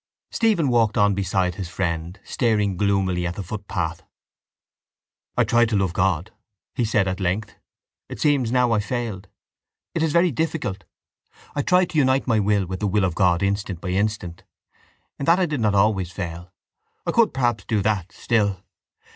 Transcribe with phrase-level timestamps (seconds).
[0.31, 4.01] Stephen walked on beside his friend, staring gloomily at the footpath.
[5.37, 6.31] —I tried to love God,
[6.73, 7.55] he said at length.
[8.09, 9.27] It seems now I failed.
[9.93, 10.85] It is very difficult.
[11.53, 14.41] I tried to unite my will with the will of God instant by instant.
[15.19, 16.51] In that I did not always fail.
[17.05, 18.63] I could perhaps do that still...